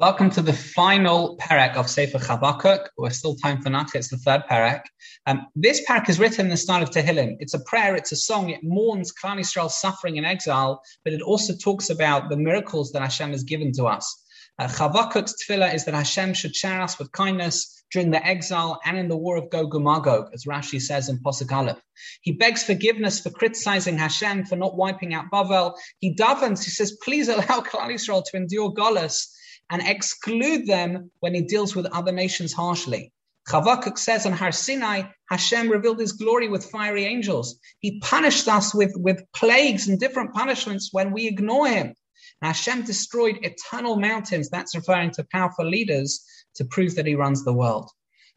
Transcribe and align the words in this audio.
Welcome 0.00 0.30
to 0.30 0.40
the 0.40 0.54
final 0.54 1.36
parak 1.36 1.76
of 1.76 1.90
Sefer 1.90 2.18
Chavakuk. 2.18 2.86
We're 2.96 3.10
still 3.10 3.36
time 3.36 3.60
for 3.60 3.68
Nach. 3.68 3.94
It's 3.94 4.08
the 4.08 4.16
third 4.16 4.44
parak. 4.50 4.80
Um, 5.26 5.46
this 5.54 5.84
parak 5.86 6.08
is 6.08 6.18
written 6.18 6.46
in 6.46 6.48
the 6.48 6.56
style 6.56 6.82
of 6.82 6.88
Tehillim. 6.88 7.36
It's 7.38 7.52
a 7.52 7.60
prayer. 7.60 7.94
It's 7.96 8.10
a 8.10 8.16
song. 8.16 8.48
It 8.48 8.64
mourns 8.64 9.12
Klal 9.12 9.38
Yisrael's 9.38 9.78
suffering 9.78 10.16
in 10.16 10.24
exile, 10.24 10.80
but 11.04 11.12
it 11.12 11.20
also 11.20 11.54
talks 11.54 11.90
about 11.90 12.30
the 12.30 12.38
miracles 12.38 12.92
that 12.92 13.02
Hashem 13.02 13.32
has 13.32 13.42
given 13.42 13.72
to 13.72 13.84
us. 13.84 14.24
Uh, 14.58 14.66
Chavakuk's 14.66 15.34
tefillah 15.42 15.74
is 15.74 15.84
that 15.84 15.94
Hashem 15.94 16.34
should 16.34 16.54
share 16.54 16.80
us 16.82 16.98
with 16.98 17.12
kindness 17.12 17.82
during 17.92 18.10
the 18.10 18.24
exile 18.24 18.78
and 18.84 18.98
in 18.98 19.08
the 19.08 19.16
war 19.16 19.36
of 19.36 19.50
Gog 19.50 19.74
and 19.74 19.84
Magog, 19.84 20.30
as 20.32 20.44
Rashi 20.44 20.80
says 20.80 21.08
in 21.08 21.18
Posuk 21.18 21.50
Aleph. 21.50 21.80
He 22.22 22.32
begs 22.32 22.62
forgiveness 22.62 23.20
for 23.20 23.30
criticizing 23.30 23.98
Hashem 23.98 24.46
for 24.46 24.56
not 24.56 24.76
wiping 24.76 25.14
out 25.14 25.30
Bavel. 25.32 25.74
He 25.98 26.14
davens. 26.14 26.64
He 26.64 26.70
says, 26.70 26.96
"Please 27.02 27.28
allow 27.28 27.42
Klal 27.68 27.88
Yisrael 27.88 28.24
to 28.26 28.36
endure 28.36 28.72
Golas." 28.72 29.26
and 29.70 29.82
exclude 29.86 30.66
them 30.66 31.10
when 31.20 31.32
he 31.32 31.42
deals 31.42 31.74
with 31.74 31.86
other 31.86 32.12
nations 32.12 32.52
harshly. 32.52 33.12
Chavakuk 33.48 33.96
says 33.98 34.26
on 34.26 34.32
Har 34.32 34.52
Sinai, 34.52 35.02
Hashem 35.30 35.70
revealed 35.70 35.98
his 35.98 36.12
glory 36.12 36.48
with 36.48 36.70
fiery 36.70 37.04
angels. 37.04 37.58
He 37.78 38.00
punished 38.00 38.48
us 38.48 38.74
with, 38.74 38.92
with 38.96 39.24
plagues 39.32 39.88
and 39.88 39.98
different 39.98 40.34
punishments 40.34 40.90
when 40.92 41.12
we 41.12 41.26
ignore 41.26 41.68
him. 41.68 41.94
And 42.40 42.48
Hashem 42.48 42.82
destroyed 42.82 43.38
eternal 43.42 43.96
mountains. 43.96 44.48
That's 44.48 44.74
referring 44.74 45.10
to 45.12 45.26
powerful 45.30 45.68
leaders 45.68 46.24
to 46.56 46.64
prove 46.64 46.94
that 46.96 47.06
he 47.06 47.14
runs 47.14 47.44
the 47.44 47.52
world. 47.52 47.90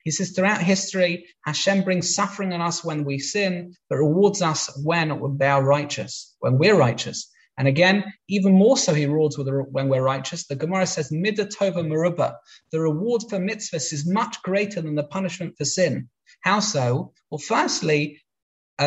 He 0.03 0.11
says 0.11 0.31
throughout 0.31 0.61
history, 0.61 1.25
Hashem 1.45 1.83
brings 1.83 2.13
suffering 2.13 2.52
on 2.52 2.61
us 2.61 2.83
when 2.83 3.05
we 3.05 3.19
sin, 3.19 3.75
but 3.89 3.97
rewards 3.97 4.41
us 4.41 4.69
when 4.83 5.19
we 5.19 5.45
are 5.45 5.63
righteous, 5.63 6.35
when 6.39 6.57
we're 6.57 6.77
righteous. 6.77 7.29
And 7.57 7.67
again, 7.67 8.03
even 8.27 8.53
more 8.53 8.77
so, 8.77 8.93
he 8.93 9.05
rewards 9.05 9.38
when 9.38 9.88
we're 9.88 10.02
righteous. 10.02 10.47
The 10.47 10.55
Gemara 10.55 10.88
says, 10.88 11.11
Midatova 11.11 11.85
Maruba. 11.85 12.35
The 12.71 12.81
reward 12.81 13.23
for 13.30 13.38
mitzvahs 13.38 13.94
is 13.94 14.09
much 14.09 14.41
greater 14.41 14.81
than 14.81 14.95
the 14.95 15.03
punishment 15.03 15.55
for 15.57 15.66
sin. 15.66 16.09
How 16.41 16.59
so? 16.59 17.13
Well, 17.30 17.39
firstly, 17.39 18.22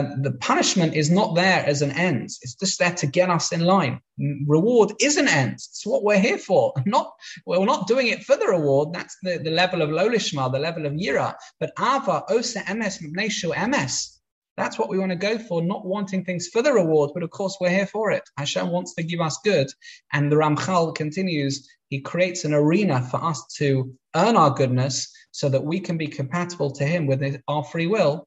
the 0.03 0.33
punishment 0.41 0.95
is 0.95 1.11
not 1.11 1.35
there 1.35 1.65
as 1.67 1.83
an 1.83 1.93
end. 1.93 2.25
It's 2.43 2.55
just 2.55 2.79
there 2.79 2.95
to 2.95 3.07
get 3.07 3.31
us 3.31 3.53
in 3.53 3.61
line. 3.61 4.01
Reward 4.47 4.93
is 5.01 5.17
an 5.17 5.29
end. 5.29 5.55
It's 5.55 5.87
what 5.87 6.03
we're 6.03 6.19
here 6.19 6.39
for. 6.39 6.73
Not 6.87 7.13
we're 7.47 7.65
not 7.65 7.87
doing 7.87 8.09
it 8.09 8.25
for 8.25 8.37
the 8.37 8.47
reward. 8.47 8.95
That's 8.95 9.17
the, 9.23 9.39
the 9.39 9.51
level 9.51 9.83
of 9.83 9.91
lolishma, 9.91 10.51
the 10.51 10.59
level 10.59 10.87
of 10.87 10.95
yira. 10.95 11.35
But 11.61 11.73
ava 11.79 12.25
osa 12.29 12.63
ms 12.75 13.03
ms. 13.03 14.17
That's 14.57 14.79
what 14.79 14.89
we 14.89 14.99
want 14.99 15.11
to 15.11 15.17
go 15.17 15.39
for, 15.39 15.61
not 15.63 15.85
wanting 15.85 16.25
things 16.25 16.49
for 16.49 16.63
the 16.63 16.73
reward, 16.73 17.11
but 17.13 17.23
of 17.23 17.31
course 17.31 17.59
we're 17.61 17.69
here 17.69 17.87
for 17.87 18.11
it. 18.11 18.23
Hashem 18.39 18.71
wants 18.71 18.95
to 18.95 19.03
give 19.03 19.21
us 19.21 19.39
good. 19.45 19.69
And 20.15 20.33
the 20.33 20.37
Ramchal 20.37 20.95
continues, 20.95 21.69
he 21.91 22.01
creates 22.01 22.45
an 22.45 22.55
arena 22.55 23.03
for 23.03 23.23
us 23.23 23.47
to 23.59 23.95
earn 24.15 24.35
our 24.37 24.51
goodness 24.51 25.13
so 25.31 25.51
that 25.51 25.63
we 25.63 25.79
can 25.79 25.99
be 25.99 26.07
compatible 26.07 26.71
to 26.71 26.87
him 26.87 27.07
with 27.07 27.41
our 27.49 27.65
free 27.65 27.87
will 27.87 28.27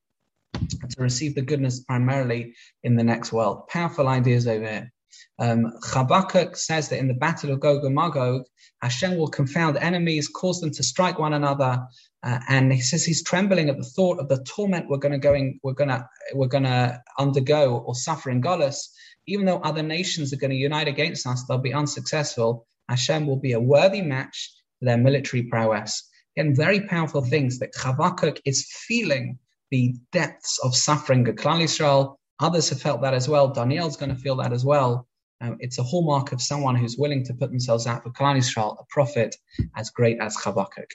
to 0.89 1.01
receive 1.01 1.35
the 1.35 1.41
goodness 1.41 1.81
primarily 1.81 2.53
in 2.83 2.95
the 2.95 3.03
next 3.03 3.31
world. 3.31 3.67
Powerful 3.67 4.07
ideas 4.07 4.47
over 4.47 4.65
here. 4.65 4.91
Um, 5.39 5.71
Chavakuk 5.83 6.57
says 6.57 6.89
that 6.89 6.99
in 6.99 7.07
the 7.07 7.13
battle 7.13 7.51
of 7.51 7.61
Gog 7.61 7.85
and 7.85 7.95
Magog, 7.95 8.43
Hashem 8.81 9.17
will 9.17 9.29
confound 9.29 9.77
enemies, 9.77 10.27
cause 10.27 10.59
them 10.59 10.71
to 10.71 10.83
strike 10.83 11.17
one 11.17 11.33
another, 11.33 11.87
uh, 12.23 12.39
and 12.47 12.71
he 12.71 12.81
says 12.81 13.05
he's 13.05 13.23
trembling 13.23 13.69
at 13.69 13.77
the 13.77 13.83
thought 13.83 14.19
of 14.19 14.27
the 14.27 14.43
torment 14.43 14.89
we're 14.89 14.97
going 14.97 15.13
to 15.13 15.17
going 15.17 15.59
we're 15.63 15.73
going 15.73 15.89
to 15.89 16.07
we're 16.33 16.47
going 16.47 16.63
to 16.63 17.01
undergo 17.17 17.77
or 17.77 17.95
suffer 17.95 18.29
in 18.29 18.41
Golis. 18.41 18.89
Even 19.27 19.45
though 19.45 19.59
other 19.59 19.83
nations 19.83 20.33
are 20.33 20.37
going 20.37 20.51
to 20.51 20.57
unite 20.57 20.87
against 20.87 21.25
us, 21.25 21.43
they'll 21.43 21.57
be 21.57 21.73
unsuccessful. 21.73 22.65
Hashem 22.89 23.27
will 23.27 23.39
be 23.39 23.53
a 23.53 23.59
worthy 23.59 24.01
match 24.01 24.53
for 24.79 24.85
their 24.85 24.97
military 24.97 25.43
prowess. 25.43 26.07
Again, 26.35 26.55
very 26.55 26.81
powerful 26.81 27.23
things 27.23 27.59
that 27.59 27.73
Chavakuk 27.73 28.39
is 28.45 28.67
feeling 28.69 29.39
the 29.71 29.95
depths 30.11 30.59
of 30.63 30.75
suffering 30.75 31.27
of 31.27 31.35
Klal 31.35 31.61
Yisrael. 31.61 32.15
Others 32.39 32.69
have 32.69 32.81
felt 32.81 33.01
that 33.01 33.13
as 33.13 33.27
well. 33.27 33.53
Daniel's 33.53 33.97
going 33.97 34.15
to 34.15 34.21
feel 34.21 34.35
that 34.37 34.53
as 34.53 34.65
well. 34.65 35.07
Um, 35.41 35.57
it's 35.59 35.77
a 35.77 35.83
hallmark 35.83 36.31
of 36.31 36.41
someone 36.41 36.75
who's 36.75 36.97
willing 36.97 37.23
to 37.25 37.33
put 37.33 37.49
themselves 37.49 37.87
out 37.87 38.03
for 38.03 38.09
Klal 38.11 38.37
Yisrael, 38.37 38.77
a 38.79 38.83
prophet 38.89 39.35
as 39.75 39.89
great 39.89 40.19
as 40.19 40.35
Chavakuk. 40.37 40.85